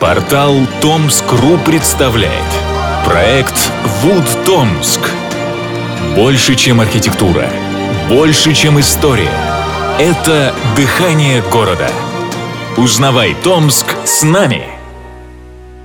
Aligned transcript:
Портал 0.00 0.54
Томск.ру 0.82 1.56
представляет 1.64 2.44
Проект 3.06 3.54
Вуд 4.02 4.24
Томск 4.44 5.00
Больше, 6.14 6.54
чем 6.54 6.82
архитектура 6.82 7.48
Больше, 8.06 8.52
чем 8.52 8.78
история 8.78 9.32
Это 9.98 10.52
дыхание 10.76 11.42
города 11.50 11.88
Узнавай 12.76 13.34
Томск 13.42 13.86
с 14.04 14.22
нами! 14.22 14.64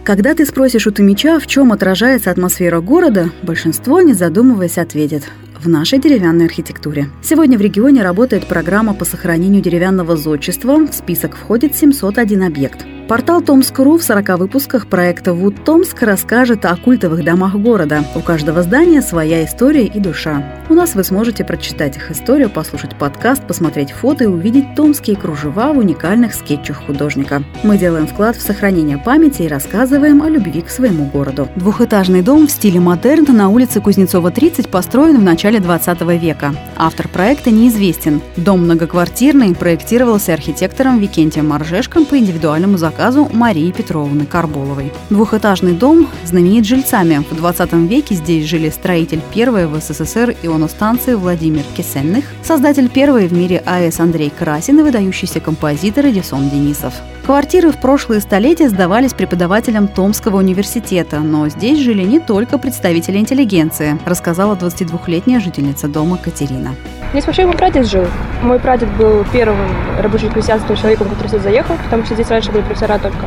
Когда 0.04 0.34
ты 0.34 0.46
спросишь 0.46 0.88
у 0.88 0.92
Томича, 0.92 1.40
в 1.40 1.48
чем 1.48 1.72
отражается 1.72 2.32
атмосфера 2.32 2.82
города, 2.82 3.30
большинство, 3.44 4.02
не 4.02 4.14
задумываясь, 4.14 4.78
ответит 4.78 5.24
в 5.58 5.70
нашей 5.70 6.00
деревянной 6.00 6.48
архитектуре. 6.48 7.08
Сегодня 7.24 7.58
в 7.58 7.62
регионе 7.62 8.04
работает 8.04 8.46
программа 8.48 8.94
по 8.94 9.06
сохранению 9.06 9.62
деревянного 9.62 10.18
зодчества. 10.18 10.76
В 10.86 10.94
список 10.94 11.38
входит 11.38 11.78
701 11.78 12.44
объект. 12.44 12.86
Портал 13.12 13.42
Томск.ру 13.42 13.98
в 13.98 14.04
40 14.04 14.40
выпусках 14.40 14.88
проекта 14.88 15.34
«Вуд 15.34 15.66
Томск» 15.66 16.02
расскажет 16.02 16.64
о 16.64 16.74
культовых 16.78 17.26
домах 17.26 17.56
города. 17.56 18.06
У 18.16 18.22
каждого 18.22 18.64
здания 18.64 19.02
своя 19.02 19.44
история 19.44 19.86
и 19.86 20.00
душа. 20.00 20.42
У 20.70 20.74
нас 20.74 20.96
вы 20.96 21.04
сможете 21.04 21.44
прочитать 21.44 21.98
их 21.98 22.10
историю, 22.10 22.50
послушать 22.50 22.96
подкаст, 22.96 23.46
посмотреть 23.46 23.92
фото 23.92 24.24
и 24.24 24.28
увидеть 24.28 24.76
томские 24.76 25.18
кружева 25.18 25.74
в 25.74 25.80
уникальных 25.80 26.34
скетчах 26.34 26.86
художника. 26.86 27.44
Мы 27.64 27.78
делаем 27.78 28.08
вклад 28.08 28.38
в 28.38 28.42
сохранение 28.42 28.98
памяти 28.98 29.42
и 29.42 29.50
рассказываем 29.50 30.24
о 30.24 30.30
любви 30.30 30.62
к 30.62 30.70
своему 30.70 31.04
городу. 31.08 31.50
Двухэтажный 31.58 32.22
дом 32.22 32.48
в 32.48 32.52
стиле 32.52 32.80
модерн 32.80 33.26
на 33.36 33.50
улице 33.50 33.82
Кузнецова, 33.82 34.32
30 34.32 34.70
построен 34.70 35.20
в 35.20 35.24
начале 35.24 35.60
20 35.60 36.02
века. 36.18 36.56
Автор 36.78 37.10
проекта 37.10 37.52
неизвестен. 37.52 38.22
Дом 38.38 38.62
многоквартирный 38.62 39.54
проектировался 39.54 40.34
архитектором 40.34 41.00
Викентием 41.00 41.50
Маржешком 41.50 42.06
по 42.06 42.18
индивидуальному 42.18 42.78
заказу 42.78 43.01
заказу 43.02 43.28
Марии 43.34 43.72
Петровны 43.72 44.28
Карболовой. 44.28 44.94
Двухэтажный 45.10 45.74
дом 45.74 46.08
знаменит 46.24 46.68
жильцами. 46.68 47.26
В 47.32 47.36
20 47.36 47.74
веке 47.90 48.14
здесь 48.14 48.46
жили 48.46 48.70
строитель 48.70 49.22
первой 49.34 49.66
в 49.66 49.76
СССР 49.82 50.36
ионостанции 50.44 51.16
Владимир 51.16 51.64
Кисельных, 51.76 52.26
создатель 52.44 52.90
первой 52.90 53.28
в 53.28 53.34
мире 53.34 53.64
АЭС 53.66 54.00
Андрей 54.00 54.30
Красин 54.30 54.80
и 54.80 54.84
выдающийся 54.84 55.40
композитор 55.40 56.06
Эдисон 56.06 56.52
Денисов. 56.52 56.94
Квартиры 57.26 57.72
в 57.72 57.82
прошлые 57.82 58.22
столетия 58.22 58.70
сдавались 58.70 59.16
преподавателям 59.16 59.88
Томского 59.88 60.38
университета, 60.38 61.22
но 61.22 61.50
здесь 61.50 61.80
жили 61.80 62.04
не 62.04 62.20
только 62.20 62.60
представители 62.60 63.18
интеллигенции, 63.18 64.00
рассказала 64.06 64.56
22-летняя 64.56 65.40
жительница 65.40 65.88
дома 65.88 66.18
Катерина. 66.18 66.76
Здесь 67.12 67.26
вообще 67.26 67.46
мой 67.46 67.58
прадед 67.58 67.88
жил. 67.88 68.06
Мой 68.42 68.58
прадед 68.58 68.90
был 68.98 69.26
первым 69.34 69.68
рабочим 70.00 70.32
крестьянским 70.32 70.76
человеком, 70.76 71.10
который 71.10 71.28
сюда 71.28 71.44
заехал, 71.44 71.76
потому 71.84 72.06
что 72.06 72.16
здесь 72.16 72.30
раньше 72.30 72.52
были 72.52 72.64
профессора 72.64 73.00
только. 73.00 73.26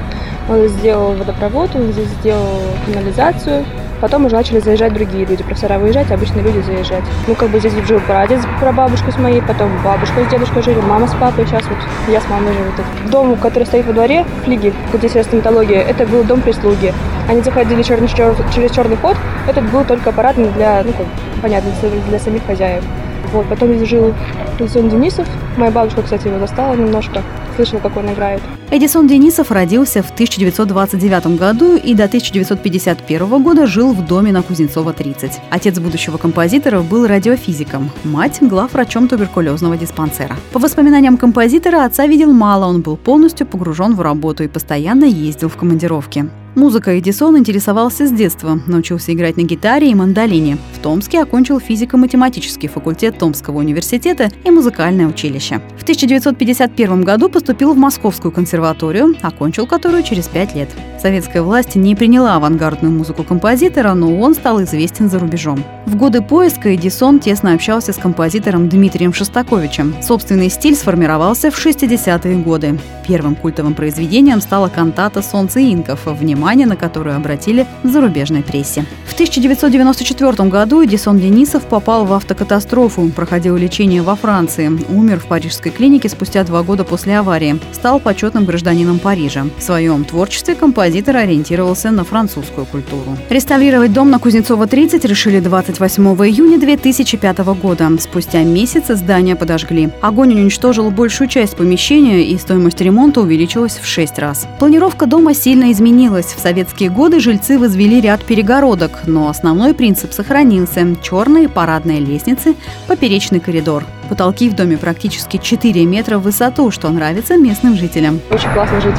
Он 0.48 0.66
сделал 0.68 1.12
водопровод, 1.12 1.70
он 1.74 1.92
здесь 1.92 2.08
сделал 2.20 2.62
канализацию, 2.86 3.64
Потом 4.00 4.26
уже 4.26 4.34
начали 4.34 4.58
заезжать 4.58 4.92
другие 4.92 5.24
люди, 5.24 5.42
профессора 5.42 5.78
выезжать, 5.78 6.10
обычные 6.10 6.42
люди 6.44 6.60
заезжать. 6.60 7.04
Ну, 7.26 7.34
как 7.34 7.48
бы 7.48 7.58
здесь 7.58 7.72
жил 7.86 8.00
прадед 8.00 8.42
с 8.42 8.46
прабабушкой 8.60 9.14
с 9.14 9.16
моей, 9.16 9.40
потом 9.40 9.70
бабушка 9.82 10.22
с 10.22 10.30
дедушкой 10.30 10.62
жили, 10.62 10.78
мама 10.80 11.06
с 11.06 11.14
папой, 11.14 11.46
сейчас 11.46 11.64
вот 11.64 11.78
я 12.12 12.20
с 12.20 12.28
мамой 12.28 12.52
живу 12.52 12.70
тут. 12.76 13.10
Дом, 13.10 13.36
который 13.36 13.64
стоит 13.64 13.86
во 13.86 13.94
дворе, 13.94 14.26
флиги, 14.44 14.74
где 14.92 15.06
есть 15.06 15.28
стоматология, 15.28 15.80
это 15.80 16.04
был 16.06 16.22
дом 16.24 16.42
прислуги. 16.42 16.92
Они 17.30 17.40
заходили 17.40 17.82
черный, 17.82 18.08
через 18.08 18.70
черный 18.72 18.96
ход, 18.96 19.16
этот 19.48 19.70
был 19.70 19.84
только 19.84 20.10
аппаратный 20.10 20.50
для, 20.50 20.82
ну, 20.84 20.92
как, 20.92 21.06
понятно, 21.40 21.70
для 22.08 22.18
самих 22.18 22.44
хозяев. 22.44 22.84
Вот, 23.32 23.46
потом 23.48 23.74
здесь 23.74 23.88
жил 23.88 24.14
Эдисон 24.58 24.88
Денисов. 24.88 25.26
Моя 25.56 25.70
бабушка, 25.70 26.02
кстати, 26.02 26.28
его 26.28 26.38
застала 26.38 26.74
немножко. 26.74 27.22
Слышала, 27.56 27.80
как 27.80 27.96
он 27.96 28.12
играет. 28.12 28.40
Эдисон 28.70 29.06
Денисов 29.06 29.50
родился 29.50 30.02
в 30.02 30.10
1929 30.10 31.38
году 31.38 31.76
и 31.76 31.94
до 31.94 32.04
1951 32.04 33.42
года 33.42 33.66
жил 33.66 33.92
в 33.92 34.04
доме 34.06 34.32
на 34.32 34.42
Кузнецова 34.42 34.92
30. 34.92 35.40
Отец 35.50 35.78
будущего 35.78 36.16
композитора 36.16 36.80
был 36.80 37.06
радиофизиком, 37.06 37.90
мать– 38.02 38.38
главврачом 38.40 39.06
туберкулезного 39.08 39.76
диспансера. 39.76 40.36
По 40.52 40.58
воспоминаниям 40.58 41.16
композитора, 41.16 41.84
отца 41.84 42.06
видел 42.06 42.32
мало, 42.32 42.66
он 42.66 42.80
был 42.80 42.96
полностью 42.96 43.46
погружен 43.46 43.94
в 43.94 44.00
работу 44.00 44.42
и 44.42 44.48
постоянно 44.48 45.04
ездил 45.04 45.48
в 45.48 45.56
командировки. 45.56 46.28
Музыкой 46.54 47.00
Эдисон 47.00 47.36
интересовался 47.36 48.06
с 48.06 48.12
детства, 48.12 48.60
научился 48.68 49.12
играть 49.12 49.36
на 49.36 49.42
гитаре 49.42 49.90
и 49.90 49.94
мандолине. 49.94 50.56
В 50.74 50.78
Томске 50.78 51.20
окончил 51.20 51.58
физико-математический 51.58 52.68
факультет 52.68 53.18
Томского 53.18 53.58
университета 53.58 54.30
и 54.44 54.50
музыкальное 54.52 55.08
училище. 55.08 55.60
В 55.76 55.82
1951 55.82 57.02
году 57.02 57.28
поступил 57.28 57.74
в 57.74 57.76
Московскую 57.76 58.30
консерваторию, 58.30 59.16
окончил 59.20 59.66
которую 59.66 60.04
через 60.04 60.28
пять 60.28 60.54
лет. 60.54 60.68
Советская 61.02 61.42
власть 61.42 61.74
не 61.74 61.96
приняла 61.96 62.36
авангардную 62.36 62.94
музыку 62.94 63.24
композитора, 63.24 63.92
но 63.94 64.16
он 64.20 64.34
стал 64.34 64.62
известен 64.62 65.10
за 65.10 65.18
рубежом. 65.18 65.62
В 65.86 65.96
годы 65.96 66.22
поиска 66.22 66.74
Эдисон 66.74 67.18
тесно 67.18 67.52
общался 67.52 67.92
с 67.92 67.96
композитором 67.96 68.68
Дмитрием 68.68 69.12
Шостаковичем. 69.12 69.94
Собственный 70.02 70.48
стиль 70.48 70.76
сформировался 70.76 71.50
в 71.50 71.66
60-е 71.66 72.36
годы. 72.38 72.78
Первым 73.06 73.34
культовым 73.34 73.74
произведением 73.74 74.40
стала 74.40 74.68
кантата 74.68 75.20
«Солнце 75.20 75.60
инков», 75.60 76.06
внимание 76.44 76.66
на 76.66 76.76
которую 76.76 77.16
обратили 77.16 77.66
в 77.82 77.88
зарубежной 77.88 78.42
прессе. 78.42 78.84
В 79.06 79.14
1994 79.14 80.48
году 80.50 80.84
Эдисон 80.84 81.18
Денисов 81.18 81.62
попал 81.62 82.04
в 82.04 82.12
автокатастрофу, 82.12 83.08
проходил 83.16 83.56
лечение 83.56 84.02
во 84.02 84.14
Франции, 84.14 84.70
умер 84.90 85.20
в 85.20 85.26
парижской 85.26 85.72
клинике 85.72 86.10
спустя 86.10 86.44
два 86.44 86.62
года 86.62 86.84
после 86.84 87.18
аварии, 87.18 87.58
стал 87.72 87.98
почетным 87.98 88.44
гражданином 88.44 88.98
Парижа. 88.98 89.46
В 89.56 89.62
своем 89.62 90.04
творчестве 90.04 90.54
композитор 90.54 91.16
ориентировался 91.16 91.90
на 91.90 92.04
французскую 92.04 92.66
культуру. 92.66 93.16
Реставрировать 93.30 93.94
дом 93.94 94.10
на 94.10 94.18
Кузнецова 94.18 94.66
30 94.66 95.02
решили 95.06 95.40
28 95.40 96.04
июня 96.26 96.58
2005 96.58 97.38
года. 97.62 97.90
Спустя 98.00 98.42
месяц 98.42 98.88
здание 98.88 99.36
подожгли. 99.36 99.88
Огонь 100.02 100.34
уничтожил 100.34 100.90
большую 100.90 101.28
часть 101.28 101.56
помещения, 101.56 102.22
и 102.22 102.36
стоимость 102.36 102.82
ремонта 102.82 103.22
увеличилась 103.22 103.78
в 103.78 103.86
6 103.86 104.18
раз. 104.18 104.46
Планировка 104.58 105.06
дома 105.06 105.32
сильно 105.32 105.72
изменилась. 105.72 106.33
В 106.36 106.40
советские 106.40 106.90
годы 106.90 107.20
жильцы 107.20 107.58
возвели 107.58 108.00
ряд 108.00 108.24
перегородок, 108.24 109.02
но 109.06 109.28
основной 109.28 109.74
принцип 109.74 110.12
сохранился– 110.12 110.96
черные 111.02 111.48
парадные 111.48 112.00
лестницы, 112.00 112.54
поперечный 112.86 113.40
коридор. 113.40 113.84
Потолки 114.08 114.50
в 114.50 114.54
доме 114.54 114.76
практически 114.76 115.38
4 115.38 115.84
метра 115.86 116.18
в 116.18 116.22
высоту, 116.22 116.70
что 116.70 116.90
нравится 116.90 117.36
местным 117.36 117.76
жителям. 117.76 118.20
Очень 118.30 118.50
классно 118.52 118.80
жить. 118.80 118.96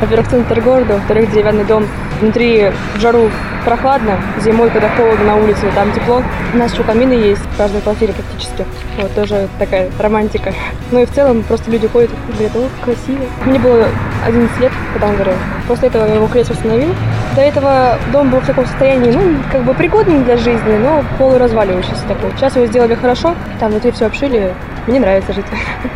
Во-первых, 0.00 0.30
центр 0.30 0.60
города, 0.60 0.94
во-вторых, 0.94 1.30
деревянный 1.32 1.64
дом. 1.64 1.84
Внутри 2.20 2.72
жару 2.98 3.30
прохладно, 3.64 4.18
зимой, 4.40 4.70
когда 4.70 4.88
холодно 4.88 5.24
на 5.24 5.36
улице, 5.36 5.70
там 5.74 5.92
тепло. 5.92 6.22
У 6.54 6.56
нас 6.56 6.72
еще 6.72 6.82
камины 6.82 7.12
есть 7.12 7.42
в 7.42 7.56
каждой 7.56 7.80
квартире 7.80 8.12
практически. 8.14 8.64
Вот, 8.96 9.14
тоже 9.14 9.48
такая 9.58 9.90
романтика. 9.98 10.52
Ну 10.90 11.00
и 11.00 11.06
в 11.06 11.12
целом 11.12 11.42
просто 11.42 11.70
люди 11.70 11.86
ходят 11.86 12.10
и 12.10 12.32
говорят, 12.32 12.56
о, 12.56 12.84
красиво. 12.84 13.24
Мне 13.44 13.58
было 13.58 13.86
11 14.26 14.60
лет, 14.60 14.72
когда 14.92 15.08
он 15.08 15.16
горел. 15.16 15.34
После 15.66 15.88
этого 15.88 16.06
я 16.06 16.14
его 16.14 16.26
крест 16.28 16.50
установил. 16.50 16.94
До 17.36 17.42
этого 17.42 17.98
дом 18.12 18.30
был 18.30 18.40
в 18.40 18.46
таком 18.46 18.66
состоянии, 18.66 19.12
ну, 19.12 19.20
как 19.52 19.62
бы 19.64 19.74
пригодным 19.74 20.24
для 20.24 20.36
жизни, 20.36 20.76
но 20.82 21.04
полуразваливающийся 21.18 22.06
такой. 22.08 22.30
Сейчас 22.36 22.56
его 22.56 22.66
сделали 22.66 22.94
хорошо, 22.94 23.34
там 23.60 23.70
внутри 23.70 23.92
все 23.92 24.06
обшили, 24.06 24.54
мне 24.88 25.00
нравится 25.00 25.32
жить. 25.32 25.44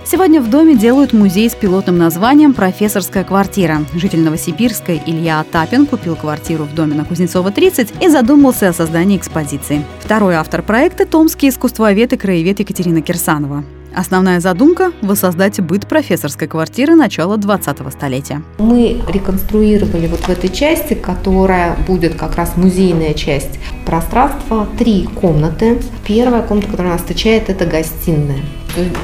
Сегодня 0.04 0.40
в 0.40 0.50
доме 0.50 0.76
делают 0.76 1.12
музей 1.12 1.48
с 1.48 1.54
пилотным 1.54 1.98
названием 1.98 2.52
«Профессорская 2.52 3.24
квартира». 3.24 3.78
Житель 3.94 4.20
Новосибирска 4.20 4.94
Илья 4.94 5.40
Атапин 5.40 5.86
купил 5.86 6.14
квартиру 6.14 6.64
в 6.64 6.74
доме 6.74 6.94
на 6.94 7.04
Кузнецова 7.04 7.50
30 7.50 8.02
и 8.02 8.08
задумался 8.08 8.68
о 8.68 8.72
создании 8.72 9.16
экспозиции. 9.16 9.84
Второй 10.00 10.34
автор 10.34 10.62
проекта– 10.62 11.06
томский 11.10 11.48
искусствовед 11.48 12.12
и 12.12 12.16
краевед 12.16 12.60
Екатерина 12.60 13.00
Кирсанова. 13.00 13.64
Основная 13.94 14.40
задумка– 14.40 14.92
воссоздать 15.02 15.60
быт 15.60 15.86
профессорской 15.86 16.48
квартиры 16.48 16.94
начала 16.94 17.36
20-го 17.36 17.90
столетия. 17.90 18.42
Мы 18.58 19.02
реконструировали 19.12 20.06
вот 20.06 20.20
в 20.20 20.28
этой 20.30 20.48
части, 20.48 20.94
которая 20.94 21.76
будет 21.86 22.14
как 22.14 22.36
раз 22.36 22.56
музейная 22.56 23.12
часть 23.12 23.58
пространства, 23.84 24.66
три 24.78 25.06
комнаты. 25.20 25.78
Первая 26.06 26.42
комната, 26.42 26.68
которая 26.68 26.92
нас 26.92 27.02
встречает, 27.02 27.50
это 27.50 27.66
гостиная 27.66 28.40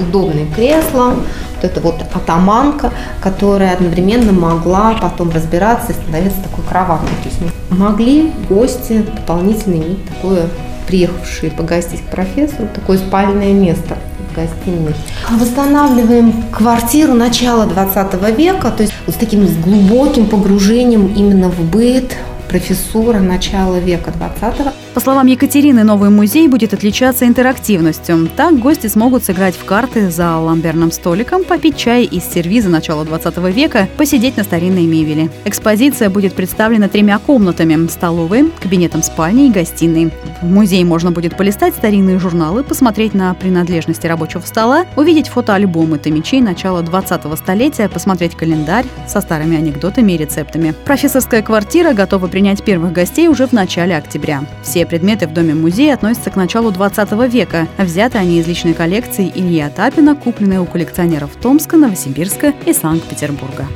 удобные 0.00 0.46
кресла, 0.46 1.14
вот 1.54 1.64
эта 1.64 1.80
вот 1.80 2.02
атаманка, 2.14 2.92
которая 3.20 3.74
одновременно 3.74 4.32
могла 4.32 4.94
потом 5.00 5.30
разбираться 5.30 5.92
и 5.92 5.94
становиться 5.94 6.42
такой 6.42 6.64
кроваткой. 6.64 7.08
То 7.22 7.28
есть 7.28 7.54
могли 7.70 8.32
гости 8.48 9.04
дополнительно 9.16 9.74
иметь 9.74 10.04
такое, 10.06 10.48
приехавшие 10.86 11.50
погостить 11.50 12.00
к 12.00 12.10
профессору, 12.10 12.68
такое 12.74 12.98
спальное 12.98 13.52
место 13.52 13.96
в 14.30 14.34
гостиной. 14.34 14.94
Восстанавливаем 15.30 16.44
квартиру 16.50 17.14
начала 17.14 17.66
20 17.66 18.36
века, 18.36 18.70
то 18.70 18.82
есть 18.82 18.94
вот 19.06 19.14
с 19.14 19.18
таким 19.18 19.46
глубоким 19.60 20.26
погружением 20.26 21.12
именно 21.14 21.48
в 21.48 21.60
быт 21.60 22.16
профессора 22.48 23.18
начала 23.18 23.76
века 23.76 24.12
20 24.12 24.72
По 24.98 25.02
словам 25.02 25.28
Екатерины, 25.28 25.84
новый 25.84 26.10
музей 26.10 26.48
будет 26.48 26.74
отличаться 26.74 27.24
интерактивностью. 27.24 28.28
Так 28.36 28.58
гости 28.58 28.88
смогут 28.88 29.22
сыграть 29.22 29.54
в 29.54 29.64
карты 29.64 30.10
за 30.10 30.36
ламберным 30.38 30.90
столиком, 30.90 31.44
попить 31.44 31.76
чай 31.76 32.02
из 32.02 32.24
сервиза 32.24 32.68
начала 32.68 33.04
20 33.04 33.36
века, 33.54 33.88
посидеть 33.96 34.36
на 34.36 34.42
старинной 34.42 34.86
мебели. 34.86 35.30
Экспозиция 35.44 36.10
будет 36.10 36.34
представлена 36.34 36.88
тремя 36.88 37.20
комнатами– 37.20 37.86
столовой, 37.88 38.50
кабинетом 38.60 39.04
спальни 39.04 39.46
и 39.46 39.52
гостиной. 39.52 40.10
В 40.40 40.46
музее 40.46 40.84
можно 40.84 41.10
будет 41.10 41.36
полистать 41.36 41.74
старинные 41.74 42.18
журналы, 42.18 42.62
посмотреть 42.62 43.12
на 43.12 43.34
принадлежности 43.34 44.06
рабочего 44.06 44.42
стола, 44.42 44.86
увидеть 44.94 45.28
фотоальбомы 45.28 45.98
томичей 45.98 46.40
начала 46.40 46.82
20-го 46.82 47.34
столетия, 47.34 47.88
посмотреть 47.88 48.36
календарь 48.36 48.86
со 49.08 49.20
старыми 49.20 49.56
анекдотами 49.56 50.12
и 50.12 50.16
рецептами. 50.16 50.74
Профессорская 50.84 51.42
квартира 51.42 51.92
готова 51.92 52.28
принять 52.28 52.62
первых 52.62 52.92
гостей 52.92 53.26
уже 53.26 53.48
в 53.48 53.52
начале 53.52 53.96
октября. 53.96 54.44
Все 54.62 54.86
предметы 54.86 55.26
в 55.26 55.32
доме-музея 55.32 55.94
относятся 55.94 56.30
к 56.30 56.36
началу 56.36 56.70
20 56.70 57.10
века. 57.32 57.66
Взяты 57.76 58.18
они 58.18 58.38
из 58.38 58.46
личной 58.46 58.74
коллекции 58.74 59.32
Ильи 59.34 59.60
Атапина, 59.60 60.14
купленные 60.14 60.60
у 60.60 60.66
коллекционеров 60.66 61.30
Томска, 61.42 61.76
Новосибирска 61.76 62.54
и 62.64 62.72
Санкт-Петербурга. 62.72 63.66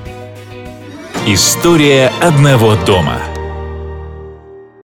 История 1.26 2.12
одного 2.20 2.76
дома– 2.86 3.18